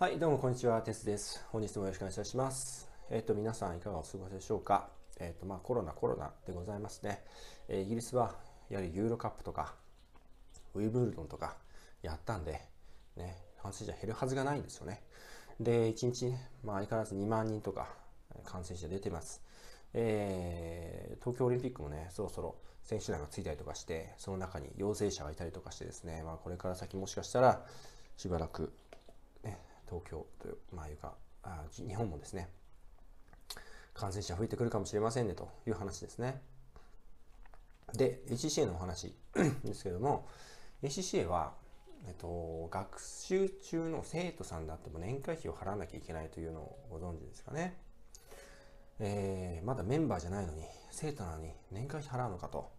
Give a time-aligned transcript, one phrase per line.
[0.00, 1.44] はい、どうもこんにちは、テスです。
[1.50, 2.88] 本日もよろしくお願いいたします。
[3.10, 4.90] えっ、ー、と、皆さんいかがお過ごしでしょうか。
[5.18, 7.24] えっ、ー、と、まあ、コロナ、コロナでございますね。
[7.66, 8.36] えー、イギリスは、
[8.70, 9.74] やはりユーロカップとか、
[10.74, 11.56] ウィブルドンとか
[12.00, 12.60] やったんで、
[13.16, 15.02] ね、感染者減るはずがないんですよね。
[15.58, 17.88] で、1日ね、まあ、相変わらず2万人とか
[18.44, 19.42] 感染者出てます。
[19.94, 22.54] えー、東京オリンピックもね、そろそろ
[22.84, 27.66] 選手団がついたりとかして、その中に陽性者がいたりとかしてですね、まあ、これから先もしかしたら、
[28.16, 28.72] しばらく
[29.88, 32.48] 東京という、まあいうか、あ日本もですね、
[33.94, 36.40] 感染者増えてくるかもしれませんねという話ですね。
[37.94, 39.14] で、ACCA のお話
[39.64, 40.28] ですけども、
[40.82, 41.54] ACCA は、
[42.06, 47.76] えっと、学習中の生徒さんだっても年会費を払わなきゃいけないというのをご存知ですかね。
[49.00, 52.70] えー、まだメンバーじゃないのに、生徒なのに年会費払うのかと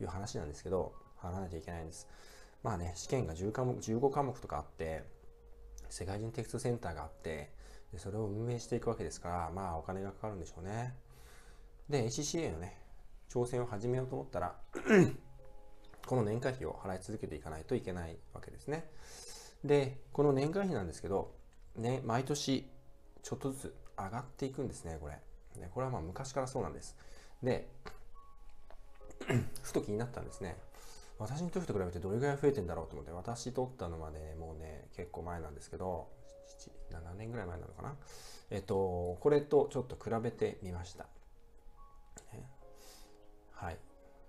[0.00, 2.08] いう話なんですけど、払わなきゃいけないんです。
[2.62, 5.04] まあね、試験が10科目15科目とかあって、
[5.90, 7.52] 世界人テクストセンターがあって
[7.92, 10.94] でそれを運営していくわけですからまあお金がかかるんでしょうね。
[11.88, 12.78] で ACCA のね
[13.30, 14.56] 挑戦を始めようと思ったら
[16.06, 18.88] この年会費を払い続けていかないといけないわけですね。
[19.64, 21.34] でこの年会費なんですけど
[21.76, 22.68] ね毎年
[23.22, 25.14] ちょっとずつ上がっていくんですねこれ。
[25.60, 26.96] ねこれはまあ昔からそうなんです。
[27.42, 27.68] で
[29.62, 30.56] ふと気になったんですね。
[31.18, 36.08] 私にとって比べてどれぐらい増えてんだろうと思って、私取ったのまで、ね、もうね、結構前なんですけど、
[36.90, 37.94] 7、年ぐらい前なのかな。
[38.50, 41.06] えっと、これとちょっと比べてみました。
[43.56, 43.78] はい。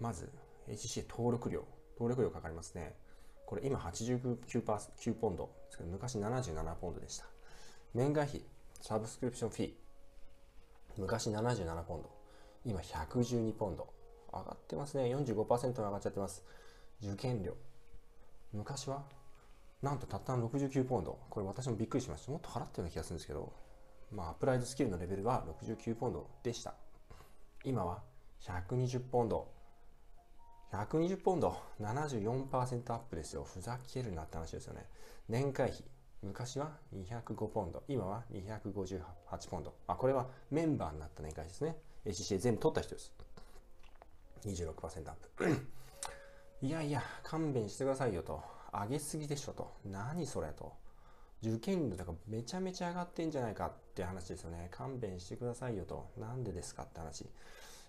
[0.00, 0.30] まず、
[0.68, 1.64] HC 登録料。
[1.94, 2.96] 登録料かかりますね。
[3.44, 7.26] これ今89%、9ポンドですけど、昔77ポンドでした。
[7.92, 8.42] 年会費、
[8.80, 9.72] サブスクリプションフィー。
[10.96, 12.10] 昔77ポンド。
[12.64, 13.92] 今112ポンド。
[14.32, 15.14] 上がってますね。
[15.14, 16.42] 45%上がっちゃってます。
[17.02, 17.54] 受験料。
[18.52, 19.04] 昔は
[19.82, 21.18] なんとたったの69ポンド。
[21.30, 22.32] これ私もびっくりしました。
[22.32, 23.52] もっと払ったような気がするんですけど。
[24.12, 26.74] まあアプライドスキルのレベルは69ポンドでした。
[27.64, 28.02] 今は
[28.42, 29.48] 120ポンド。
[30.72, 31.56] 120ポンド。
[31.80, 33.44] 74%アップですよ。
[33.44, 34.86] ふざけるなって話ですよね。
[35.28, 35.84] 年会費。
[36.22, 37.82] 昔は205ポンド。
[37.88, 39.00] 今は258
[39.48, 39.74] ポンド。
[39.86, 41.76] あこれはメンバーになった年会費ですね。
[42.04, 43.12] ACC 全部取った人です。
[44.44, 45.79] 26%アップ。
[46.62, 48.42] いやいや、勘弁してくださいよと。
[48.70, 49.72] 上げすぎでしょと。
[49.86, 50.74] 何それと。
[51.42, 54.68] 受験料とかめちゃめちゃ上がってんじゃないかって話ですよね。
[54.70, 56.10] 勘弁してくださいよと。
[56.18, 57.24] なんでですかって話。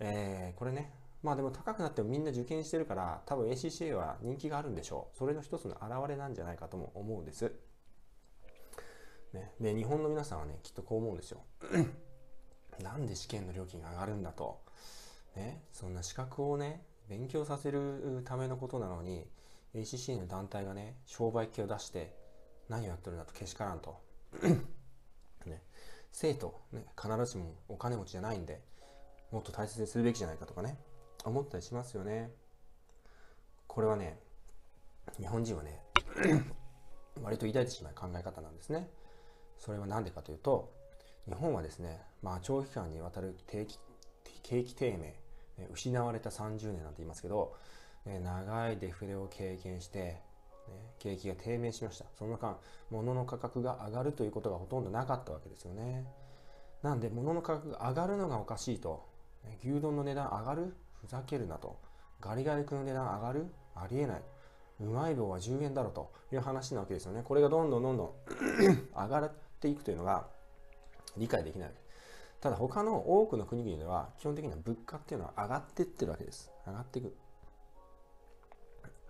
[0.00, 0.92] えー、これね。
[1.22, 5.18] まあでも高くなってもみんな受験してるから、多分 ACCA は人気があるんでしょう。
[5.18, 7.52] それの一つの表れなんじゃないかとも思うんです。
[9.34, 11.42] ね、で、日本の皆さんはね、きっとこう思うんですよ。
[12.82, 14.62] なんで試験の料金が上がるんだと。
[15.36, 19.26] ね、そんな資格をね、勉強させるためのことなのに
[19.74, 22.14] ACC の団体がね商売系を出して
[22.68, 24.00] 何をやってるんだとけしからんと。
[25.46, 25.62] ね、
[26.10, 28.62] 生徒、ね、必ずしもお金持ちじゃないんで
[29.30, 30.78] もっと大切にするべきじゃないかとかね
[31.24, 32.30] 思ったりしますよね。
[33.66, 34.18] これはね
[35.18, 35.80] 日本人はね
[37.22, 38.88] 割と抱いてしまう考え方なんですね。
[39.58, 40.72] それは何でかというと
[41.26, 43.78] 日本はですねまあ長期間にわたる定期
[44.42, 45.14] 景気低迷
[45.72, 47.54] 失われた30年なんて言いますけど、
[48.06, 50.20] ね、長いデフレを経験して、ね、
[50.98, 52.06] 景気が低迷しました。
[52.18, 52.58] その間、
[52.90, 56.04] 物の価格が上がるということがほとんどなかったわけですよね。
[56.82, 59.06] なんで、物の価格が上がるのがおかしいと。
[59.44, 60.74] ね、牛丼の値段上がる？
[61.00, 61.78] ふざけるなと。
[62.20, 63.46] ガリガリ君の値段上がる？
[63.74, 64.22] ありえない。
[64.80, 67.22] うまい棒は10円だろうという話なわけですよね。
[67.24, 68.10] これがどんどんどんどん
[68.94, 70.26] 上がっていくというのが
[71.16, 71.70] 理解できない。
[72.44, 76.50] ただ他の多くの国々では基本的には物価っていうのは上がっていってるわけです。
[76.66, 77.16] 上がっていく。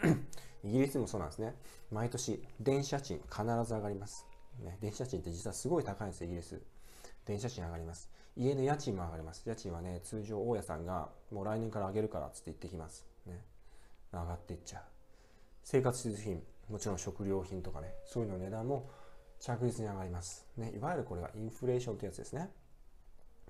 [0.64, 1.54] イギリスもそうなんですね。
[1.90, 4.26] 毎年電車賃必ず上がります。
[4.60, 6.58] ね、電車賃って実はすごい高いんですよイギリス。
[7.26, 8.08] 電車賃上がります。
[8.34, 9.46] 家の家賃も上がります。
[9.46, 13.04] 家賃はね、通常大家さんがもう来年から上げるからっつって言ってきます。
[13.26, 13.44] ね。
[14.10, 14.82] 上がっていっちゃう。
[15.64, 18.88] 生活必需品、もちろん食料品とかね、そういうの値段も
[19.38, 20.46] 着実に上がります。
[20.56, 22.50] ね、いわゆるこれがインフレーションってやつですね。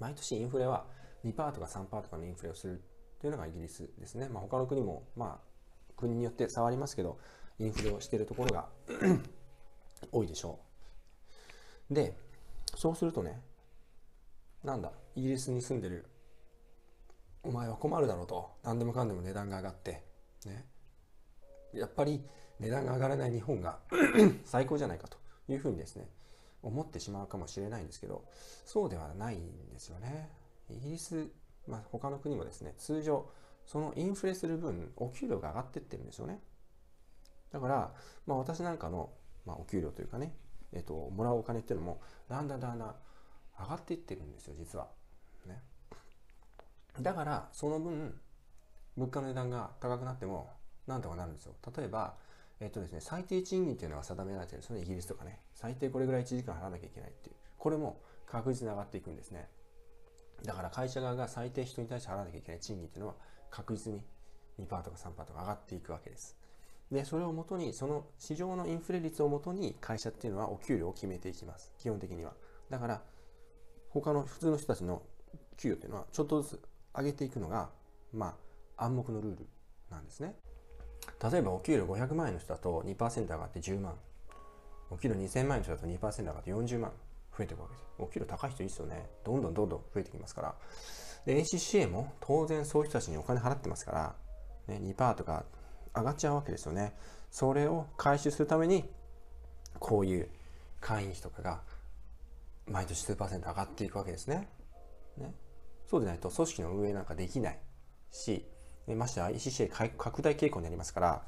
[0.00, 0.86] 毎年インフレは
[1.24, 2.82] 2%とか3%とかのインフレをする
[3.20, 4.28] というのがイギリスですね。
[4.28, 7.18] まあ、他の国も、まあ、国によって差はありますけど、
[7.58, 8.68] インフレをしているところが
[10.10, 10.58] 多いでしょ
[11.90, 11.94] う。
[11.94, 12.16] で、
[12.76, 13.40] そうするとね、
[14.64, 16.06] なんだ、イギリスに住んでる
[17.42, 20.02] お前は困るだろうと、何でもかんでも値段が上がって、
[20.46, 20.64] ね、
[21.74, 22.24] やっぱり
[22.60, 23.78] 値段が上がらない日本が
[24.44, 25.18] 最高じゃないかと
[25.48, 26.08] いうふうにですね、
[26.62, 28.24] 思ってしまうかもしれないんですけど、
[28.64, 30.30] そうではないんですよね。
[30.70, 31.28] イギリス、
[31.66, 33.28] まあ、他の国もですね、通常、
[33.66, 36.40] そのインフレする分、お給料が上がってってるんですよね。
[37.52, 37.94] だから、
[38.26, 39.10] まあ、私なんかの、
[39.44, 40.34] まあ、お給料というかね、
[40.72, 42.94] えっと、もらうお金っていうのもだんだんだんだん
[43.58, 44.88] 上がっていってるんですよ実は。
[45.46, 45.60] ね、
[47.00, 48.18] だからその分
[48.96, 50.50] 物価の値段が高くなっても
[50.86, 51.54] なんとかなるんですよ。
[51.76, 52.16] 例えば、
[52.62, 59.48] えっとですね、最低賃金っていうのが定められてるんですよねイギリスとかね最低これぐらい1時間払わなきゃいけないっていうこれも確実に上がっていくんですね。
[60.44, 63.14] だから会社側が最低人に対して払わなきゃいけない賃金っていうのは
[63.50, 64.02] 確実に
[64.60, 66.36] 2%とか3%とか上がっていくわけです。
[66.90, 71.72] で、それをもとに、その市場のインフレ率をもとに会社っていうのはお給料を決めていきます。
[71.78, 72.34] 基本的には。
[72.68, 73.02] だから、
[73.90, 75.02] 他の普通の人たちの
[75.56, 76.62] 給与っていうのはちょっとずつ
[76.94, 77.70] 上げていくのが、
[78.12, 78.36] ま
[78.76, 79.46] あ、暗黙のルール
[79.90, 80.34] なんですね。
[81.30, 83.94] 例えばお給料500万円の人だと2%上がって10万。
[84.90, 86.92] お給料2000万円の人だと2%上がって40万
[87.36, 87.84] 増えていくわけです。
[87.98, 89.08] お給料高い人いいですよね。
[89.24, 90.54] どんどんどんどん増えてきますから。
[91.24, 94.14] で、ACCA も当然そういう人たちにお金払ってますから、
[94.66, 95.44] ね、2%とか
[95.94, 96.94] 上がっちゃうわけですよね。
[97.30, 98.90] それを回収するために、
[99.78, 100.28] こういう
[100.80, 101.62] 会員費とかが
[102.66, 104.48] 毎年数パーセント上がっていくわけですね。
[105.16, 105.34] ね
[105.86, 107.58] そうでないと組織の運営なんかできない
[108.10, 108.46] し、
[108.88, 111.22] ましてや ECCA 拡大傾向になりますから、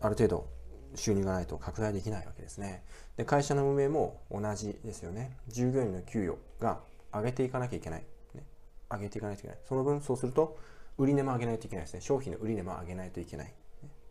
[0.00, 0.48] ある程度
[0.94, 2.84] 収入がないと拡大できないわけですね。
[3.16, 5.36] で会社の運営も同じですよね。
[5.48, 6.80] 従業員の給与が
[7.12, 8.04] 上げていかなきゃいけない。
[8.34, 8.44] ね、
[8.90, 9.58] 上げていかないといけない。
[9.68, 10.58] その分、そうすると、
[10.98, 12.00] 売値も上げないといけないですね。
[12.00, 13.54] 商品の売値も上げないといけない。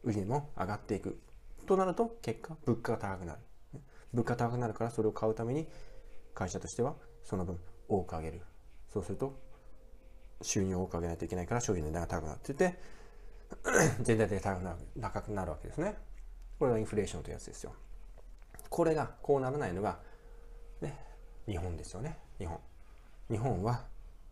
[0.04, 1.20] 売値も上がっていく。
[1.68, 3.40] となると、結果、物価が高くなる。
[4.14, 5.68] 物価高くなるからそれを買うために
[6.34, 7.58] 会社としてはその分
[7.88, 8.42] 多く上げる。
[8.92, 9.40] そうすると
[10.42, 12.80] 収入を多く上げないといけないから商品の値段が高くなってて
[14.02, 15.96] 全体的に高くなる高くなるわけですね。
[16.60, 17.74] これがインフレーションというやつですよ。
[18.70, 20.00] これがこうならないのが、
[20.80, 20.98] ね、
[21.48, 22.18] 日本ですよね。
[22.38, 22.60] 日本。
[23.30, 23.86] 日本は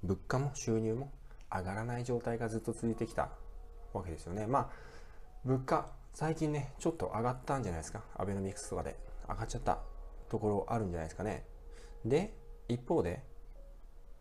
[0.03, 1.11] 物価も収入も
[1.51, 3.29] 上がらない状態がずっと続いてきた
[3.94, 4.47] わけですよね。
[4.47, 4.69] まあ、
[5.44, 8.03] 物価、最近ね、ちょっと上がったんじゃないですか。
[8.15, 8.95] アベノミクスとかで
[9.27, 9.79] 上がっちゃった
[10.29, 11.45] ところあるんじゃないですかね。
[12.06, 12.33] で、
[12.67, 13.23] 一方で、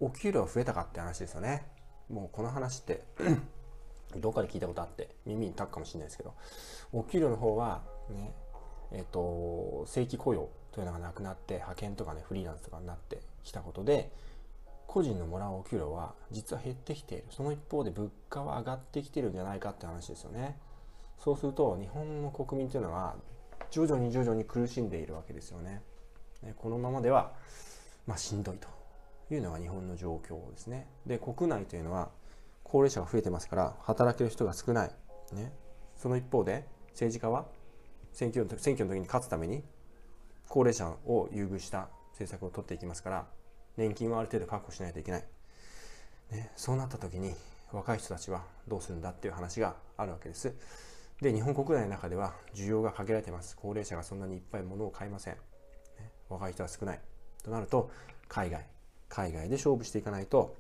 [0.01, 1.67] お給料増えたかって話ですよね。
[2.11, 3.03] もうこの話って
[4.17, 6.35] どっかで聞いたことあって耳にたくかもしれないですけど、
[6.93, 8.33] お給料の方はね、
[8.93, 14.11] えっ、と、正規雇用というのがなくなって、派遣とかね、フリーランスとかになってきたことで、
[14.87, 17.25] 個人のもらうお給料は実は減ってきている。
[17.31, 20.57] その一方で物価は上がってきてるんじゃないかって話ですよね。
[21.23, 23.17] そうすると日本の国民というのは
[23.71, 25.83] 徐々に徐々に苦しんでいるわけですよね。
[26.57, 27.33] このままでは、
[28.07, 28.69] まあ、しんどいと
[29.35, 30.87] いうのが日本の状況ですね。
[31.07, 32.11] で、国内というのは
[32.65, 34.91] 高齢者が増えてますから働ける人が少ない。
[35.33, 35.53] ね、
[35.97, 37.47] その一方で政治家は
[38.13, 39.63] 選挙の選挙の時に勝つために
[40.49, 43.27] 高齢者を優遇した政策を取っていきますから
[43.77, 45.25] 年金はある程度確保しないといけない、
[46.31, 47.35] ね、そうなった時に
[47.73, 50.55] 若い人たちはどうするんだっていう話があるわけです。
[51.21, 53.57] で日本国内の中では需要が限られてます。
[53.57, 55.41] 高齢者がそんなにいっぱい物を買いません、ね、
[56.29, 57.01] 若い人は少ない。
[57.43, 57.91] となると
[58.29, 58.78] 海外。
[59.09, 60.57] 海外で勝負していかないと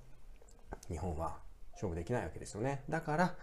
[0.88, 1.36] 日本は
[1.72, 2.82] 勝負できないわけですよね。
[2.88, 3.34] だから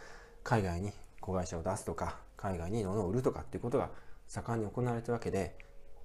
[0.43, 0.91] 海外に
[1.21, 3.89] 子会社を出すとか海外に物を売るとかっていうことが
[4.27, 5.57] 盛んに行われてるわけで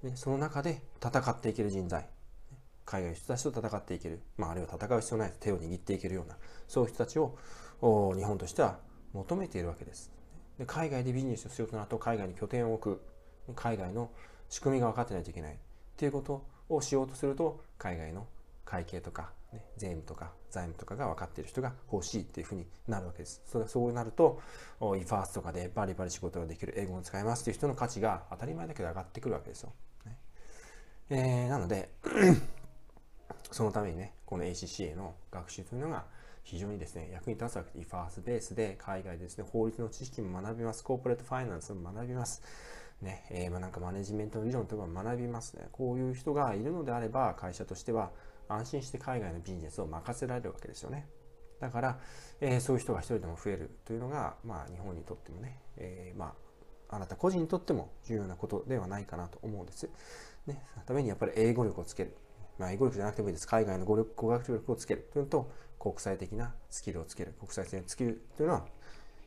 [0.02, 2.06] でその中で戦っていける人材
[2.87, 6.37] 海外の人たちと戦っていける、まあ、あるいは戦う必要ない手を握っていけるような
[6.67, 7.37] そういう人たちを
[7.81, 8.79] 日本としては
[9.12, 10.11] 求めているわけです。
[10.58, 14.11] で海外でビジネスをするとなると海外に拠点を置く海外の
[14.49, 15.56] 仕組みが分かってないといけないっ
[15.96, 18.27] ていうことをしようとすると海外の
[18.70, 23.43] 会計とか、ね、税務とか財務とかが分かっている人が欲しいっていうふうになるわけです。
[23.46, 24.41] それそうなると、
[24.81, 29.72] e ファーストとかでバリバリ仕事ができる、英語を使えますっていう人の価値が当たり前だけど上がってくるわけですよ。
[30.06, 30.19] ね
[31.10, 31.91] えー、なので
[33.50, 36.05] そのためにね、この ACCA の学習というのが
[36.44, 40.84] 非常にですね、役に立つわけで、EFARS ベースで海外でですね、法律の知識も学びます。
[40.84, 42.43] コーポレートファイナンスも学びます。
[43.03, 45.69] ね、えー、まあなんかマネジメントの理論とか学びますね。
[45.72, 48.10] こういう人がいるのであれば、会社としては
[48.53, 51.09] 安心して海外のビジネスを任せられるわけですよね。
[51.61, 51.99] だから、
[52.41, 56.35] えー、そういう人が一人でも増えるというのが、まあ日本にとってもね、えー、ま
[56.89, 59.89] あ、あなた個人にとっても重要なことではないかなと思うんです。
[60.47, 62.17] ね、そのためにやっぱり英語力をつける。
[62.59, 63.47] まあ、英語力じゃなくてもいいです。
[63.47, 67.35] 海外の語力語学力をつけるというのと、国際的なスキルをつける。
[67.39, 68.67] 国際的なスキルというのは、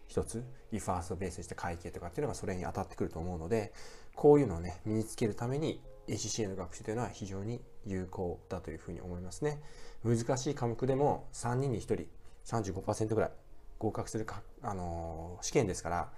[0.08, 3.74] 一つ、リファーストベースにして会計とかっていうのがそれに当たってくると思うので、
[4.16, 9.62] こういうのをね、身につけるために ACCA の学習というのは非常に有効だというふうに思いますね。
[10.04, 12.08] 難しい科目でも3人に1人、
[12.46, 13.32] 35%ぐらい
[13.80, 16.12] 合格するか、あのー、試験ですから、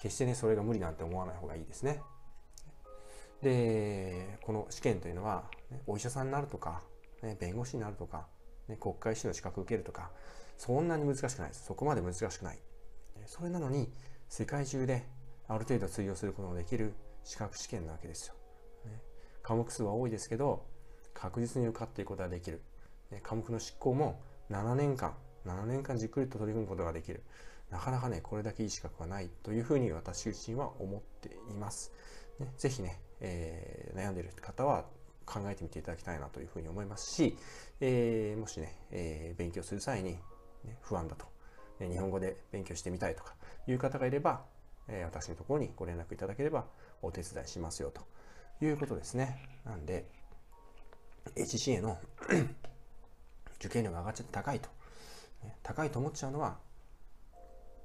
[0.00, 2.00] 決してね、それが無理なんて思わない方がいいですね。
[3.42, 6.82] で、この試験というのは、ね、お医者さんになるとか、
[7.22, 8.26] ね、弁護士になるとか、
[8.68, 10.10] ね、国会試の資格受けるとか、
[10.56, 11.64] そんなに難しくないです。
[11.64, 12.58] そこまで難しくない。
[13.26, 13.92] それなのに、
[14.28, 15.04] 世界中で
[15.48, 16.94] ある程度通用することのできる
[17.24, 18.34] 資格試験なわけですよ。
[19.42, 20.64] 科目数は多いですけど
[21.14, 22.62] 確実に受かっていくことができる、
[23.22, 24.20] 科目の執行も
[24.50, 25.14] 7年間
[25.46, 27.22] 7年間じっくりと取り組むことができる。
[27.70, 31.90] なかなかねこれだけいい資格はないというふうに私自身は思っています、
[32.38, 34.84] ね、ぜひね、えー、悩んでいる方は
[35.24, 37.38] 考えてみていただきたいなというふうに思いますし、
[37.80, 40.18] えー、もしね、えー、勉強する際に、
[40.64, 41.24] ね、不安だと、
[41.80, 43.34] ね、日本語で勉強してみたいとか
[43.66, 44.42] いう方がいれば、
[44.88, 46.66] え、私のところにご連絡いただければ
[47.00, 48.02] お手伝いしますよと。
[48.64, 49.38] いうことですね。
[49.64, 50.06] なんで、
[51.36, 51.98] HCA の
[53.58, 54.68] 受験料が上がっちゃって高いと。
[55.62, 56.58] 高いと思っちゃうのは、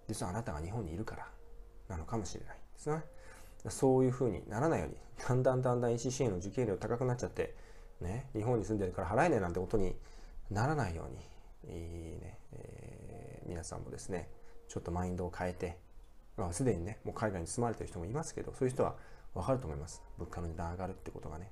[0.07, 1.27] 実はあなたが日本にいるから
[1.89, 3.03] なのかもしれないですね。
[3.69, 4.95] そういうふうにならないように、
[5.27, 7.55] だんだんだんだん ECCA の受験料高くなっちゃって、
[8.01, 9.95] ね、日本に住んでるから払えねえなんてことに
[10.49, 11.07] ならないよ
[11.65, 14.29] うに、いいね、えー、皆さんもですね、
[14.67, 15.77] ちょっとマインドを変えて、
[16.37, 18.95] まあ、すでにね、もう海外に住まれてる人もいますけど、そういう人は
[19.33, 20.01] わかると思います。
[20.17, 21.51] 物価の値段上がるってことがね。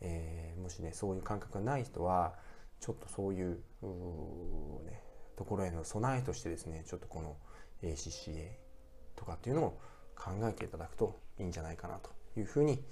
[0.00, 2.34] えー、もしね、そういう感覚がない人は、
[2.80, 5.02] ちょっとそういう、うね、
[5.36, 7.36] ところへの備えとしてですね、ちょっとこの
[7.82, 8.50] ACCA
[9.14, 9.80] とかっていうのを
[10.14, 12.82] 考えていただくといいんじゃないかなというふうに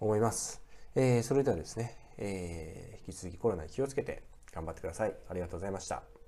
[0.00, 0.62] 思います。
[0.94, 4.22] えー、それではですね、えー、引き続きコロナに気をつけて
[4.52, 5.14] 頑張ってください。
[5.28, 6.21] ありがとうございました。